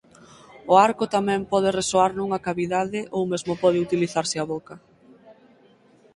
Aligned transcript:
O 0.71 0.73
arco 0.87 1.05
tamén 1.15 1.41
pode 1.51 1.69
resoar 1.79 2.11
nunha 2.13 2.43
cavidade 2.47 2.99
ou 3.15 3.23
mesmo 3.31 3.53
pode 3.63 3.83
utilizarse 3.85 4.35
a 4.39 4.45
boca. 4.53 4.75